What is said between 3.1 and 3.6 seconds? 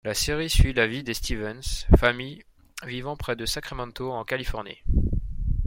près de